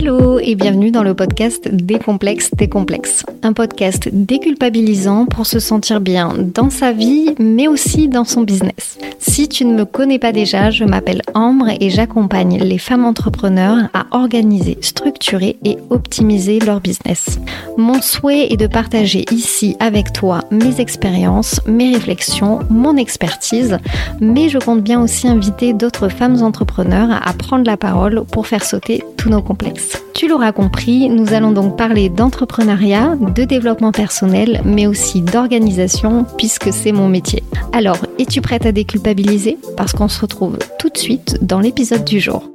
[0.00, 3.26] Hello et bienvenue dans le podcast Décomplexe des complexes.
[3.42, 8.96] Un podcast déculpabilisant pour se sentir bien dans sa vie mais aussi dans son business.
[9.18, 13.88] Si tu ne me connais pas déjà, je m'appelle Ambre et j'accompagne les femmes entrepreneurs
[13.92, 17.40] à organiser, structurer et optimiser leur business.
[17.76, 23.78] Mon souhait est de partager ici avec toi mes expériences, mes réflexions, mon expertise,
[24.20, 28.64] mais je compte bien aussi inviter d'autres femmes entrepreneurs à prendre la parole pour faire
[28.64, 30.02] sauter tous nos complexes.
[30.14, 36.72] Tu l'auras compris, nous allons donc parler d'entrepreneuriat, de développement personnel, mais aussi d'organisation, puisque
[36.72, 37.42] c'est mon métier.
[37.72, 39.58] Alors, es-tu prête à déculpabiliser?
[39.76, 42.50] Parce qu'on se retrouve tout de suite dans l'épisode du jour.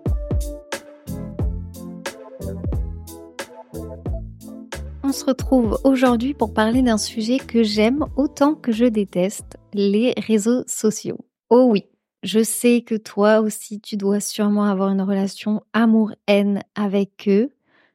[5.04, 10.14] On se retrouve aujourd'hui pour parler d'un sujet que j'aime autant que je déteste, les
[10.18, 11.20] réseaux sociaux.
[11.50, 11.84] Oh oui,
[12.24, 17.52] je sais que toi aussi, tu dois sûrement avoir une relation amour-haine avec eux.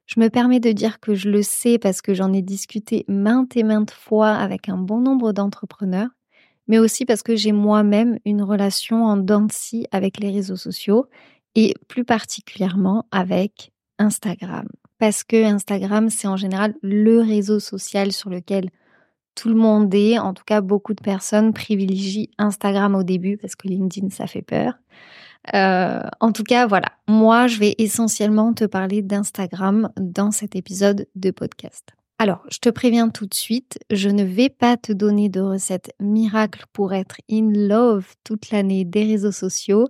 [0.07, 3.57] Je me permets de dire que je le sais parce que j'en ai discuté maintes
[3.57, 6.11] et maintes fois avec un bon nombre d'entrepreneurs,
[6.67, 9.47] mais aussi parce que j'ai moi-même une relation en dents
[9.93, 11.07] avec les réseaux sociaux
[11.55, 14.69] et plus particulièrement avec Instagram.
[14.99, 18.71] Parce que Instagram, c'est en général le réseau social sur lequel
[19.39, 23.55] tout le monde est, en tout cas beaucoup de personnes privilégient Instagram au début parce
[23.55, 24.75] que LinkedIn, ça fait peur.
[25.55, 31.07] Euh, en tout cas, voilà, moi, je vais essentiellement te parler d'Instagram dans cet épisode
[31.15, 31.91] de podcast.
[32.19, 35.93] Alors, je te préviens tout de suite, je ne vais pas te donner de recettes
[36.01, 39.89] miracles pour être in love toute l'année des réseaux sociaux.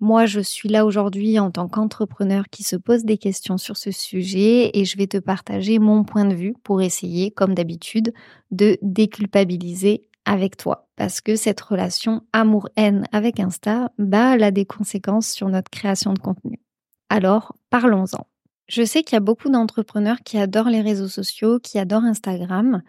[0.00, 3.90] Moi, je suis là aujourd'hui en tant qu'entrepreneur qui se pose des questions sur ce
[3.90, 8.12] sujet et je vais te partager mon point de vue pour essayer, comme d'habitude,
[8.52, 10.88] de déculpabiliser avec toi.
[10.94, 16.12] Parce que cette relation amour-haine avec Insta, bah, elle a des conséquences sur notre création
[16.12, 16.60] de contenu.
[17.08, 18.26] Alors, parlons-en.
[18.68, 22.82] Je sais qu'il y a beaucoup d'entrepreneurs qui adorent les réseaux sociaux, qui adorent Instagram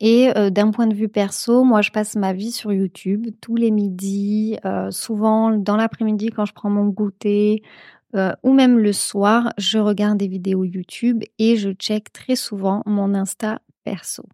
[0.00, 3.70] et d'un point de vue perso, moi, je passe ma vie sur YouTube tous les
[3.70, 4.56] midis,
[4.90, 7.62] souvent dans l'après-midi quand je prends mon goûter,
[8.42, 13.14] ou même le soir, je regarde des vidéos YouTube et je check très souvent mon
[13.14, 14.24] Insta perso.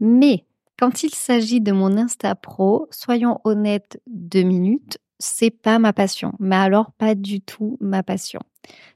[0.00, 0.44] Mais
[0.78, 6.32] quand il s'agit de mon Insta pro, soyons honnêtes deux minutes, c'est pas ma passion,
[6.40, 8.40] mais alors pas du tout ma passion.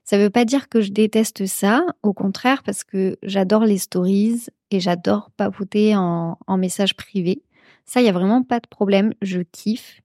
[0.05, 4.47] Ça veut pas dire que je déteste ça, au contraire, parce que j'adore les stories
[4.71, 7.43] et j'adore papoter en, message privé.
[7.85, 10.01] Ça, il y a vraiment pas de problème, je kiffe.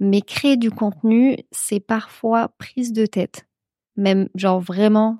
[0.00, 3.46] Mais créer du contenu, c'est parfois prise de tête.
[3.96, 5.18] Même, genre vraiment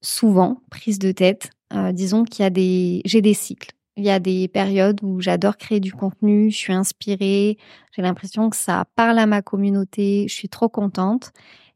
[0.00, 1.50] souvent prise de tête.
[1.72, 3.70] Euh, disons qu'il y a des, j'ai des cycles.
[3.96, 7.58] Il y a des périodes où j'adore créer du contenu, je suis inspirée,
[7.92, 11.32] j'ai l'impression que ça parle à ma communauté, je suis trop contente.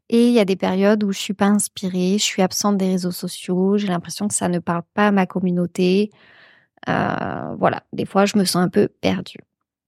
[0.09, 2.89] Et il y a des périodes où je suis pas inspirée, je suis absente des
[2.89, 6.11] réseaux sociaux, j'ai l'impression que ça ne parle pas à ma communauté.
[6.89, 9.39] Euh, voilà, des fois je me sens un peu perdue.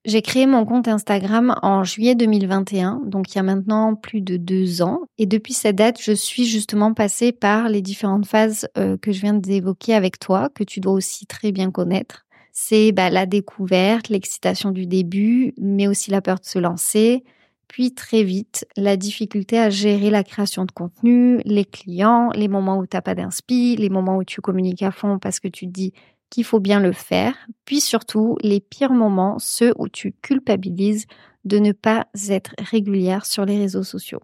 [0.05, 4.37] J'ai créé mon compte Instagram en juillet 2021, donc il y a maintenant plus de
[4.37, 5.01] deux ans.
[5.17, 9.21] Et depuis cette date, je suis justement passée par les différentes phases euh, que je
[9.21, 12.25] viens d'évoquer avec toi, que tu dois aussi très bien connaître
[12.57, 17.25] c'est bah, la découverte, l'excitation du début, mais aussi la peur de se lancer,
[17.67, 22.77] puis très vite la difficulté à gérer la création de contenu, les clients, les moments
[22.77, 25.67] où tu n'as pas d'inspi, les moments où tu communiques à fond parce que tu
[25.67, 25.93] dis
[26.29, 31.05] qu'il faut bien le faire, puis surtout les pires moments, ceux où tu culpabilises
[31.43, 34.21] de ne pas être régulière sur les réseaux sociaux.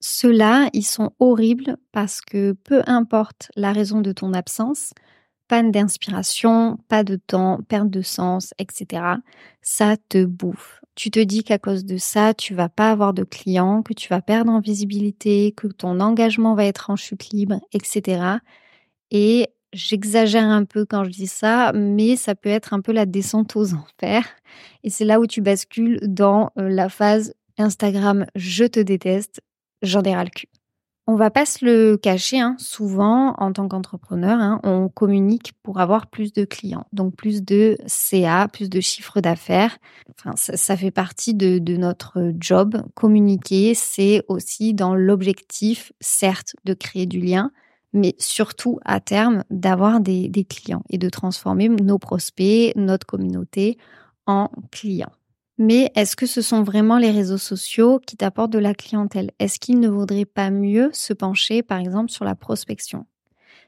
[0.00, 4.92] Ceux-là, ils sont horribles parce que peu importe la raison de ton absence,
[5.50, 9.02] panne d'inspiration, pas de temps, perte de sens, etc.
[9.62, 10.80] Ça te bouffe.
[10.94, 14.08] Tu te dis qu'à cause de ça, tu vas pas avoir de clients, que tu
[14.08, 18.38] vas perdre en visibilité, que ton engagement va être en chute libre, etc.
[19.10, 23.04] Et j'exagère un peu quand je dis ça, mais ça peut être un peu la
[23.04, 24.28] descente aux enfers.
[24.84, 29.40] Et c'est là où tu bascules dans euh, la phase Instagram, je te déteste,
[29.82, 30.46] j'en ai ras le cul.
[31.12, 32.54] On va pas se le cacher, hein.
[32.56, 37.76] souvent en tant qu'entrepreneur, hein, on communique pour avoir plus de clients, donc plus de
[37.86, 39.76] CA, plus de chiffre d'affaires.
[40.16, 42.80] Enfin, ça, fait partie de, notre job.
[42.94, 47.50] Communiquer, c'est aussi dans l'objectif, certes, de créer du lien,
[47.92, 53.78] mais surtout à terme d'avoir des, des clients et de transformer nos prospects, notre communauté
[54.28, 55.10] en clients.
[55.62, 59.30] Mais est-ce que ce sont vraiment les réseaux sociaux qui t'apportent de la clientèle?
[59.38, 63.04] Est-ce qu'il ne vaudrait pas mieux se pencher, par exemple, sur la prospection?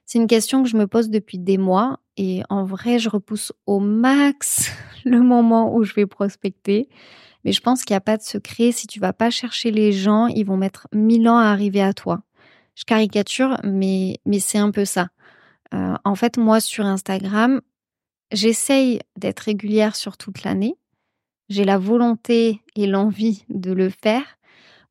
[0.06, 3.52] C'est une question que je me pose depuis des mois et en vrai, je repousse
[3.66, 4.70] au max
[5.04, 6.88] le moment où je vais prospecter.
[7.44, 8.72] Mais je pense qu'il n'y a pas de secret.
[8.72, 11.92] Si tu vas pas chercher les gens, ils vont mettre mille ans à arriver à
[11.92, 12.22] toi.
[12.74, 15.08] Je caricature, mais, mais c'est un peu ça.
[15.72, 17.60] en fait, moi, sur Instagram,
[18.32, 20.78] j'essaye d'être régulière sur toute l'année.
[21.48, 24.24] J'ai la volonté et l'envie de le faire.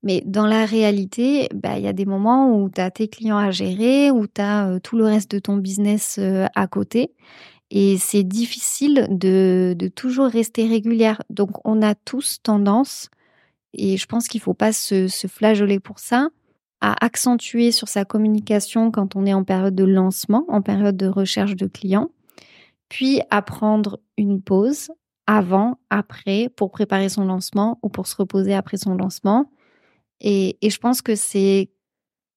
[0.03, 3.37] Mais dans la réalité, bah, il y a des moments où tu as tes clients
[3.37, 6.19] à gérer, où tu as tout le reste de ton business
[6.55, 7.11] à côté.
[7.71, 11.21] Et c'est difficile de, de, toujours rester régulière.
[11.29, 13.09] Donc, on a tous tendance,
[13.73, 16.29] et je pense qu'il ne faut pas se, se, flageoler pour ça,
[16.81, 21.07] à accentuer sur sa communication quand on est en période de lancement, en période de
[21.07, 22.11] recherche de clients,
[22.89, 24.91] puis à prendre une pause
[25.33, 29.49] avant, après, pour préparer son lancement ou pour se reposer après son lancement.
[30.19, 31.71] Et, je pense que c'est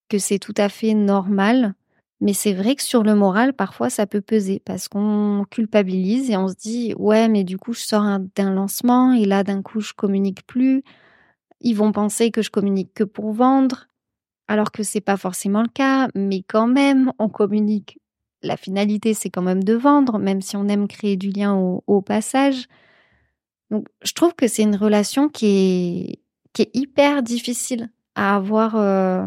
[0.08, 1.74] que c'est tout à fait normal
[2.20, 6.38] mais c'est vrai que sur le moral, parfois, ça peut peser parce qu'on culpabilise et
[6.38, 9.80] on se dit, ouais, mais du coup, je sors d'un lancement et là, d'un coup,
[9.80, 10.82] je communique plus.
[11.60, 13.88] Ils vont penser que je communique que pour vendre,
[14.48, 17.98] alors que c'est pas forcément le cas, mais quand même, on communique.
[18.42, 22.00] La finalité, c'est quand même de vendre, même si on aime créer du lien au,
[22.00, 22.68] passage.
[24.02, 26.20] Je trouve que c'est une relation qui
[26.56, 28.76] est, hyper difficile à avoir.
[28.76, 29.26] Euh,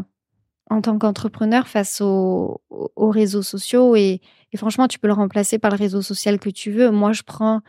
[0.69, 2.59] en tant qu'entrepreneur face aux,
[2.97, 4.19] réseaux sociaux et,
[4.57, 6.91] franchement, tu peux le remplacer par le réseau social que tu veux.
[6.91, 7.61] Moi, je prends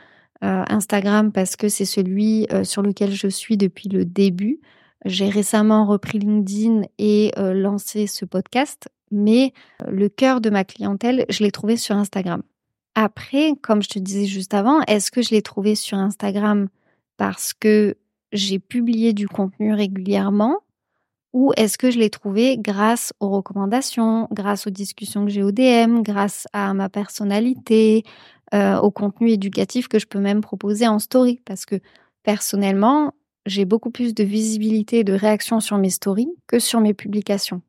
[0.43, 4.59] euh, Instagram parce que c'est celui euh, sur lequel je suis depuis le début.
[5.05, 9.53] J'ai récemment repris LinkedIn et lancé ce podcast, mais
[9.87, 12.43] le cœur de ma clientèle, je l'ai trouvé sur Instagram.
[13.01, 16.67] Après, comme je te disais juste avant, est-ce que je l'ai trouvé sur Instagram
[17.17, 17.97] parce que
[18.33, 20.59] j'ai publié du contenu régulièrement
[21.33, 25.53] ou est-ce que je l'ai trouvé grâce aux recommandations, grâce aux discussions que j'ai au
[25.53, 28.03] DM, grâce à ma personnalité,
[28.53, 31.41] euh, au contenu éducatif que je peux même proposer en story?
[31.45, 31.77] Parce que
[32.25, 33.13] personnellement,
[33.47, 37.63] j'ai beaucoup plus de visibilité et de réaction sur mes stories que sur mes publications.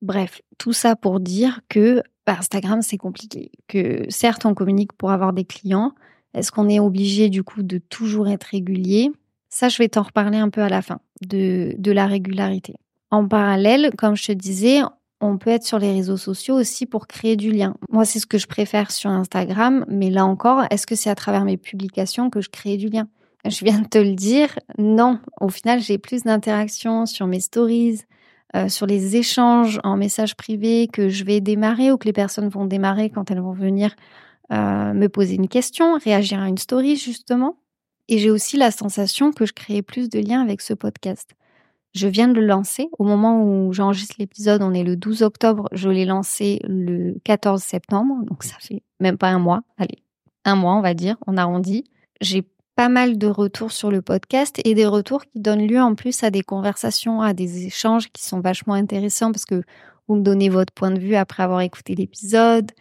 [0.00, 3.50] Bref, tout ça pour dire que bah, Instagram, c'est compliqué.
[3.68, 5.94] Que certes, on communique pour avoir des clients.
[6.34, 9.10] Est-ce qu'on est obligé du coup de toujours être régulier?
[9.48, 12.74] Ça, je vais t'en reparler un peu à la fin de, de la régularité.
[13.10, 14.80] En parallèle, comme je te disais,
[15.20, 17.74] on peut être sur les réseaux sociaux aussi pour créer du lien.
[17.90, 21.14] Moi, c'est ce que je préfère sur Instagram, mais là encore, est-ce que c'est à
[21.14, 23.08] travers mes publications que je crée du lien?
[23.44, 25.18] Je viens de te le dire, non.
[25.40, 28.00] Au final, j'ai plus d'interactions sur mes stories,
[28.54, 32.48] euh, sur les échanges en message privé que je vais démarrer ou que les personnes
[32.48, 33.94] vont démarrer quand elles vont venir
[34.52, 37.56] euh, me poser une question, réagir à une story justement.
[38.08, 41.30] Et j'ai aussi la sensation que je crée plus de liens avec ce podcast.
[41.94, 42.88] Je viens de le lancer.
[42.98, 45.68] Au moment où j'enregistre l'épisode, on est le 12 octobre.
[45.72, 48.22] Je l'ai lancé le 14 septembre.
[48.24, 49.62] Donc, ça fait même pas un mois.
[49.78, 50.02] Allez,
[50.44, 51.16] un mois, on va dire.
[51.26, 51.84] On arrondit.
[52.20, 52.44] J'ai
[52.82, 56.24] pas mal de retours sur le podcast et des retours qui donnent lieu en plus
[56.24, 59.62] à des conversations, à des échanges qui sont vachement intéressants parce que
[60.08, 62.72] vous me donnez votre point de vue après avoir écouté l'épisode.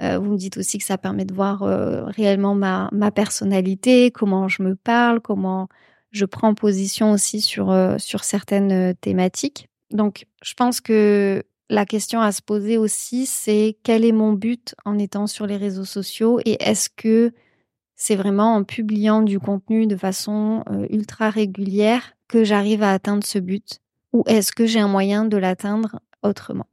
[0.00, 4.48] Euh, vous me dites aussi que ça permet de voir euh, réellement ma, personnalité, comment
[4.48, 5.68] je me parle, comment
[6.10, 9.68] je prends position aussi sur, euh, sur certaines thématiques.
[9.90, 14.74] Donc, je pense que la question à se poser aussi, c'est quel est mon but
[14.86, 17.34] en étant sur les réseaux sociaux et est-ce que
[18.00, 23.22] c'est vraiment en publiant du contenu de façon euh, ultra régulière que j'arrive à atteindre
[23.24, 23.80] ce but
[24.14, 26.66] ou est-ce que j'ai un moyen de l'atteindre autrement?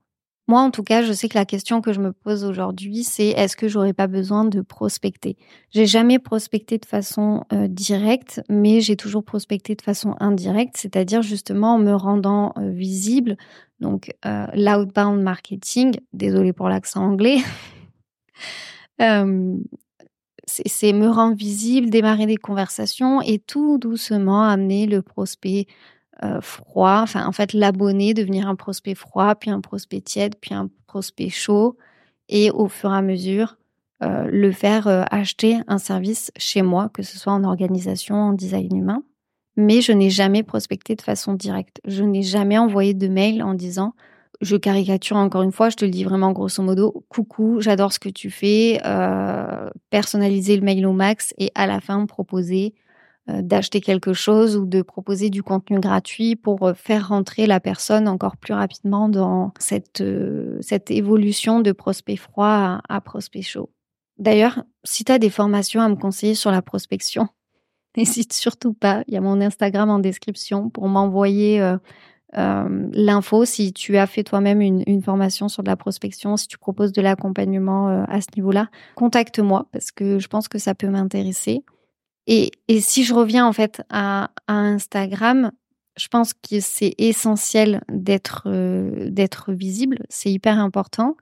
[0.47, 3.27] Moi, en tout cas, je sais que la question que je me pose aujourd'hui, c'est
[3.27, 5.35] est-ce que j'aurais pas besoin de prospecter?
[5.69, 11.21] J'ai jamais prospecté de façon euh, directe, mais j'ai toujours prospecté de façon indirecte, c'est-à-dire
[11.23, 13.35] justement en me rendant euh, visible.
[13.81, 14.15] Donc,
[14.55, 17.39] l'outbound marketing, désolé pour l'accent anglais,
[20.47, 25.67] c'est me rendre visible, démarrer des conversations et tout doucement amener le prospect
[26.23, 30.53] euh, froid, enfin en fait l'abonné devenir un prospect froid, puis un prospect tiède, puis
[30.55, 31.77] un prospect chaud,
[32.29, 33.57] et au fur et à mesure
[34.03, 38.33] euh, le faire euh, acheter un service chez moi, que ce soit en organisation, en
[38.33, 39.03] design humain.
[39.55, 41.81] Mais je n'ai jamais prospecté de façon directe.
[41.85, 43.93] Je n'ai jamais envoyé de mail en disant,
[44.41, 47.99] je caricature encore une fois, je te le dis vraiment grosso modo, coucou, j'adore ce
[47.99, 48.79] que tu fais,
[49.89, 52.73] personnaliser le mail au max et à la fin proposer
[53.29, 57.59] euh, d'acheter quelque chose ou de proposer du contenu gratuit pour euh, faire rentrer la
[57.59, 63.69] personne encore plus rapidement dans cette, euh, cette évolution de prospect froid à, prospect chaud.
[64.17, 67.27] D'ailleurs, si tu as des formations à me conseiller sur la prospection,
[67.97, 69.03] n'hésite surtout pas.
[69.07, 71.59] Il y a mon Instagram en description pour m'envoyer
[72.33, 76.91] l'info si tu as fait toi-même une, formation sur de la prospection, si tu proposes
[76.91, 78.69] de l'accompagnement à ce niveau-là.
[78.95, 81.63] Contacte-moi parce que je pense que ça peut m'intéresser.
[82.27, 85.51] Et, si je reviens en fait à, Instagram,
[85.97, 91.15] je pense que c'est essentiel d'être euh, d'être visible, c'est hyper important.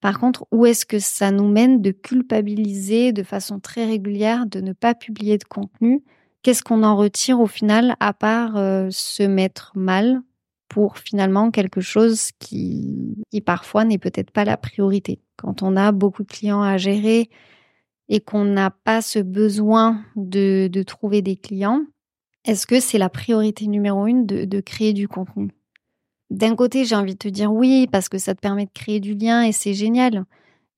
[0.00, 4.60] Par contre, où est-ce que ça nous mène de culpabiliser de façon très régulière, de
[4.60, 6.02] ne pas publier de contenu?
[6.42, 10.22] Qu'est-ce qu'on en retire au final à part euh, se mettre mal?
[10.70, 16.22] Pour finalement quelque chose qui, parfois n'est peut-être pas la priorité Quand on a beaucoup
[16.22, 17.28] de clients à gérer
[18.08, 21.82] et qu'on n'a pas ce besoin de, trouver des clients,
[22.44, 25.50] est-ce que c'est la priorité numéro une de, créer du contenu?
[26.30, 29.00] D'un côté, j'ai envie de te dire oui, parce que ça te permet de créer
[29.00, 30.24] du lien et c'est génial.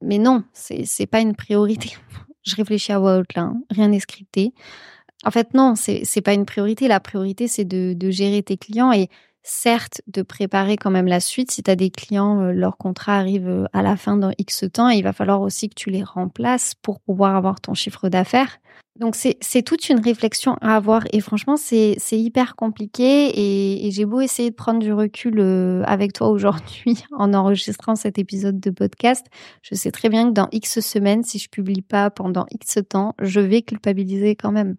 [0.01, 1.97] Mais non, c'est, c'est pas une priorité.
[2.45, 3.63] Je réfléchis à voix haute là, hein.
[3.71, 4.55] rien n'est scripté.
[5.25, 6.89] En fait, non, c'est, c'est pas une priorité.
[6.89, 9.11] La priorité, c'est de, de gérer tes clients et
[9.43, 11.51] certes de préparer quand même la suite.
[11.51, 14.65] Si tu as des clients, euh, leur contrat arrive euh, à la fin d'un X
[14.73, 18.59] temps, il va falloir aussi que tu les remplaces pour pouvoir avoir ton chiffre d'affaires.
[18.99, 24.05] Donc c'est toute une réflexion à avoir et franchement c'est hyper compliqué et, et j'ai
[24.05, 28.71] beau essayer de prendre du recul euh, avec toi aujourd'hui en enregistrant cet épisode de
[28.71, 29.27] podcast,
[29.63, 33.15] je sais très bien que dans X semaines, si je publie pas pendant X temps,
[33.19, 34.77] je vais culpabiliser quand même.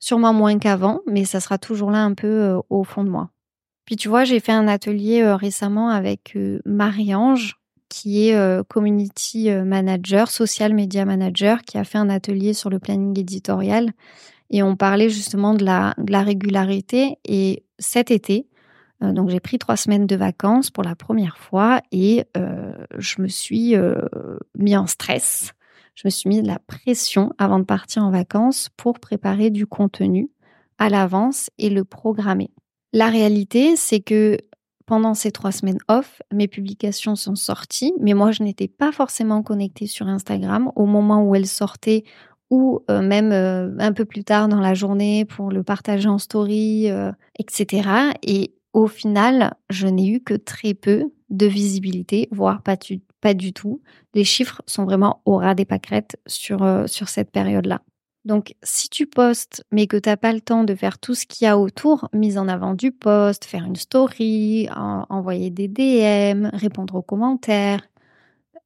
[0.00, 3.30] Sûrement moins qu'avant, mais ça sera toujours là un peu au fond de moi.
[3.90, 8.62] Puis tu vois, j'ai fait un atelier euh, récemment avec euh, Marie-Ange, qui est euh,
[8.62, 13.90] community manager, social media manager, qui a fait un atelier sur le planning éditorial.
[14.48, 17.18] Et on parlait justement de la, régularité.
[17.24, 18.46] Et cet été,
[19.00, 22.24] donc j'ai pris trois semaines de vacances pour la première fois et
[22.96, 23.74] je me suis
[24.56, 25.52] mis en stress.
[25.96, 29.66] Je me suis mis de la pression avant de partir en vacances pour préparer du
[29.66, 30.30] contenu
[30.78, 32.50] à l'avance et le programmer.
[32.92, 34.36] La réalité, c'est que
[34.86, 39.42] pendant ces trois semaines off, mes publications sont sorties, mais moi, je n'étais pas forcément
[39.44, 42.02] connectée sur Instagram au moment où elles sortaient
[42.50, 46.18] ou euh, même euh, un peu plus tard dans la journée pour le partager en
[46.18, 47.88] story, euh, etc.
[48.24, 52.76] Et au final, je n'ai eu que très peu de visibilité, voire pas,
[53.34, 53.82] du tout.
[54.14, 57.82] Les chiffres sont vraiment au ras des pâquerettes sur, sur cette période-là.
[58.24, 61.24] Donc, si tu postes, mais que tu n'as pas le temps de faire tout ce
[61.24, 66.50] qu'il y a autour, mise en avant du post, faire une story, envoyer des DM,
[66.52, 67.80] répondre aux commentaires,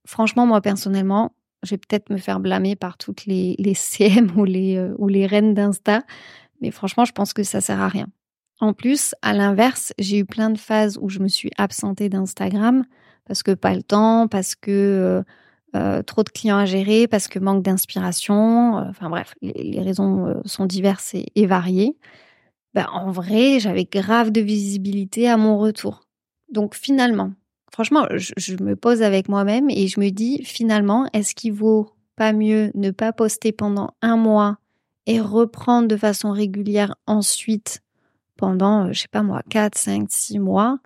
[0.06, 4.76] franchement, moi personnellement, je vais peut-être me faire blâmer par toutes les, CM ou les,
[4.76, 6.02] euh, ou les reines d'Insta,
[6.61, 8.06] mais franchement, je pense que ça sert à rien.
[8.61, 12.84] En plus, à l'inverse, j'ai eu plein de phases où je me suis absentée d'Instagram
[13.26, 15.23] parce que pas le temps, parce que euh,
[15.75, 18.78] euh, trop de clients à gérer parce que manque d'inspiration.
[18.78, 21.97] Euh, enfin bref, les, raisons euh, sont diverses et, variées.
[22.75, 26.02] Ben, en vrai, j'avais grave de visibilité à mon retour.
[26.50, 27.33] Donc finalement,
[27.73, 32.33] franchement, je, me pose avec moi-même et je me dis finalement, est-ce qu'il vaut pas
[32.33, 34.59] mieux ne pas poster pendant un mois
[35.07, 37.81] et reprendre de façon régulière ensuite
[38.37, 40.78] pendant, je sais pas moi, 4, 5, 6 mois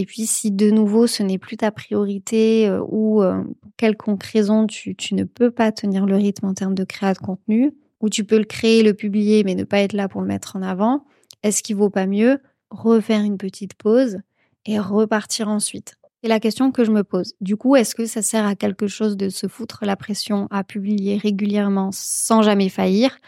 [0.00, 4.24] et puis, si de nouveau ce n'est plus ta priorité euh, ou euh, pour quelconque
[4.24, 8.08] raison tu, ne peux pas tenir le rythme en termes de création de contenu, ou
[8.08, 10.62] tu peux le créer, le publier, mais ne pas être là pour le mettre en
[10.62, 11.04] avant,
[11.42, 12.38] est-ce qu'il vaut pas mieux
[12.70, 14.20] refaire une petite pause
[14.64, 15.96] et repartir ensuite?
[16.22, 17.34] C'est la question que je me pose.
[17.42, 20.64] Du coup, est-ce que ça sert à quelque chose de se foutre la pression à
[20.64, 23.18] publier régulièrement sans jamais faillir,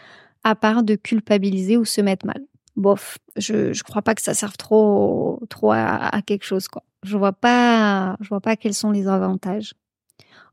[0.43, 2.41] à part de culpabiliser ou se mettre mal?
[2.75, 6.83] Bof, je ne crois pas que ça serve trop trop à, quelque chose quoi.
[7.03, 9.73] Je vois pas je vois pas quels sont les avantages.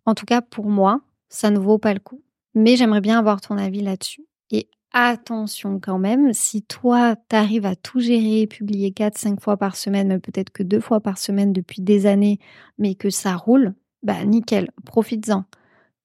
[0.06, 2.22] En tout cas pour moi, ça ne vaut pas le coup.
[2.54, 4.26] Mais j'aimerais bien avoir ton avis là-dessus.
[4.50, 9.56] Et attention quand même, si toi tu arrives à tout gérer, publier 4 5 fois
[9.56, 12.38] par semaine, peut-être que deux fois par semaine depuis des années,
[12.78, 15.44] mais que ça roule, bah nickel, profites-en.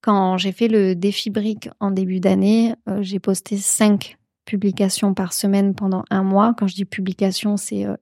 [0.02, 4.16] Quand j'ai fait le défi brique en début d'année, euh, j'ai posté 5
[4.46, 6.54] publications par semaine pendant un mois.
[6.56, 7.96] Quand je dis publication, c'est euh,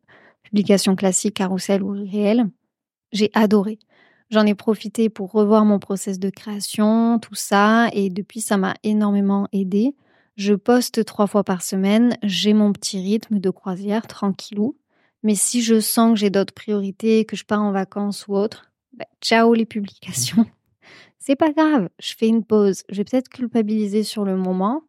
[0.44, 2.48] publication classique, carrousel ou réel.
[3.10, 3.80] J'ai adoré.
[4.30, 8.74] J'en ai profité pour revoir mon process de création, tout ça, et depuis, ça m'a
[8.82, 9.96] énormément aidé.
[10.36, 14.76] Je poste trois fois par semaine, j'ai mon petit rythme de croisière, tranquillou.
[15.22, 18.70] Mais si je sens que j'ai d'autres priorités, que je pars en vacances ou autre,
[18.92, 20.46] ben, ciao les publications.
[21.18, 22.82] C'est pas grave, je fais une pause.
[22.90, 24.82] Je vais peut-être culpabiliser sur le moment,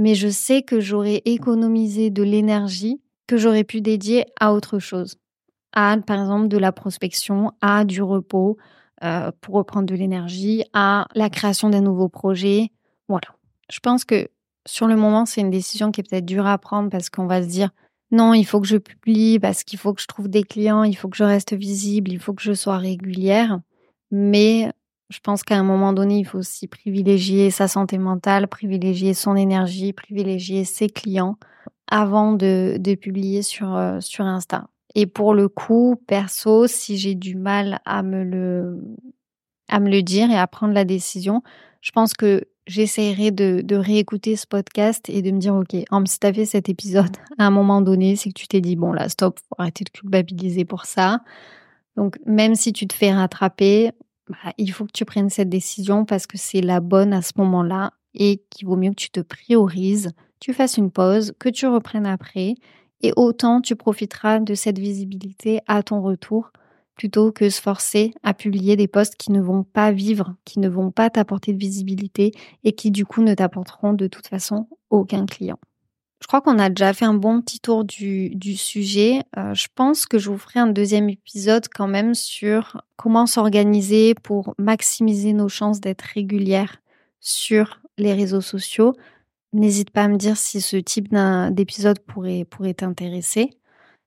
[0.00, 5.18] mais je sais que j'aurais économisé de l'énergie que j'aurais pu dédier à autre chose.
[5.74, 8.56] À, par exemple, de la prospection, à du repos
[9.04, 12.70] euh, pour reprendre de l'énergie, à la création d'un nouveau projet.
[13.08, 13.28] Voilà.
[13.70, 14.28] Je pense que
[14.66, 17.42] sur le moment, c'est une décision qui est peut-être dure à prendre parce qu'on va
[17.42, 17.68] se dire
[18.10, 20.96] non, il faut que je publie, parce qu'il faut que je trouve des clients, il
[20.96, 23.60] faut que je reste visible, il faut que je sois régulière.
[24.10, 24.72] Mais
[25.10, 29.36] je pense qu'à un moment donné, il faut aussi privilégier sa santé mentale, privilégier son
[29.36, 31.36] énergie, privilégier ses clients
[31.88, 34.68] avant de, de publier sur, euh, sur Insta.
[34.94, 38.80] Et pour le coup, perso, si j'ai du mal à me le
[39.70, 41.42] à me le dire et à prendre la décision.
[41.80, 45.70] Je pense que j'essaierai de, de, réécouter ce podcast et de me dire, OK,
[46.06, 48.76] si tu as fait cet épisode à un moment donné, c'est que tu t'es dit,
[48.76, 51.20] bon là, stop, faut arrêter de culpabiliser pour ça.
[51.96, 53.92] Donc, même si tu te fais rattraper,
[54.30, 57.32] bah, il faut que tu prennes cette décision parce que c'est la bonne à ce
[57.38, 61.66] moment-là et qu'il vaut mieux que tu te priorises, tu fasses une pause, que tu
[61.66, 62.54] reprennes après
[63.02, 66.52] et autant tu profiteras de cette visibilité à ton retour
[66.94, 70.68] plutôt que se forcer à publier des posts qui ne vont pas vivre, qui ne
[70.68, 72.30] vont pas t'apporter de visibilité
[72.62, 75.58] et qui du coup ne t'apporteront de toute façon aucun client.
[76.20, 79.22] Je crois qu'on a déjà fait un bon petit tour du, sujet.
[79.38, 84.14] Euh, je pense que je vous ferai un deuxième épisode quand même sur comment s'organiser
[84.14, 86.82] pour maximiser nos chances d'être régulières
[87.20, 88.92] sur les réseaux sociaux.
[89.54, 91.08] N'hésite pas à me dire si ce type
[91.50, 92.46] d'épisode pourrait,
[92.76, 93.50] t'intéresser.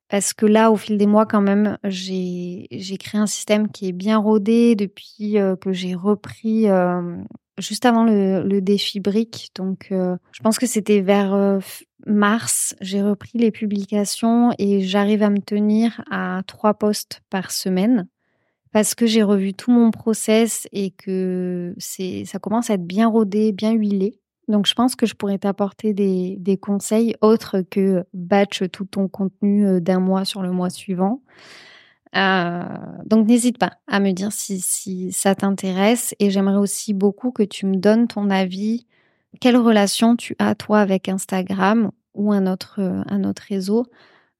[0.07, 2.67] Parce que là, au fil des mois, quand même, j'ai
[2.99, 7.17] créé un système qui est bien rodé depuis euh, que j'ai repris euh,
[7.57, 9.49] juste avant le, défi brique.
[9.55, 11.59] Donc, je pense que c'était vers
[12.05, 18.07] mars, j'ai repris les publications et j'arrive à me tenir à trois posts par semaine
[18.71, 23.51] parce que j'ai revu tout mon process et que ça commence à être bien rodé,
[23.51, 24.19] bien huilé.
[24.47, 29.65] Donc, je pense que je pourrais t'apporter des, conseils autres que batch tout ton contenu
[29.65, 31.21] euh, d'un mois sur le mois suivant.
[32.15, 32.63] Euh,
[33.05, 36.13] donc, n'hésite pas à me dire si, ça t'intéresse.
[36.19, 38.85] Et j'aimerais aussi beaucoup que tu me donnes ton avis.
[39.39, 43.85] Quelle relation tu as, toi, avec Instagram ou un autre, un autre réseau?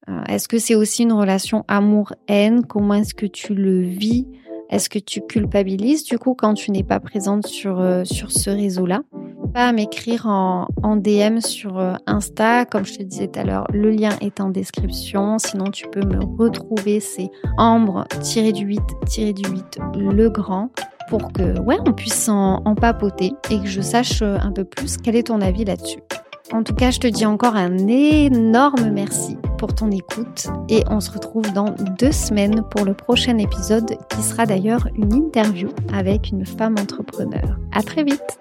[0.10, 2.66] Euh, Est-ce que c'est aussi une relation amour-haine?
[2.66, 4.28] Comment est-ce que tu le vis?
[4.70, 9.04] Est-ce que tu culpabilises, du coup, quand tu n'es pas présente sur, sur ce réseau-là?
[9.48, 12.66] Pas à m'écrire en, DM sur euh, Insta.
[12.66, 15.38] Comme je te disais tout à l'heure, le lien est en description.
[15.40, 17.00] Sinon, tu peux me retrouver.
[17.00, 20.70] C'est ambre-du-8-du-8 le grand
[21.10, 24.64] pour que ouais, on puisse en, en papoter et que je sache euh, un peu
[24.64, 26.00] plus quel est ton avis là-dessus.
[26.52, 31.00] En tout cas, je te dis encore un énorme merci pour ton écoute et on
[31.00, 36.30] se retrouve dans deux semaines pour le prochain épisode qui sera d'ailleurs une interview avec
[36.30, 37.58] une femme entrepreneur.
[37.72, 38.40] À très vite!